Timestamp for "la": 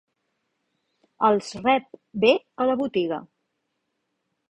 2.73-2.81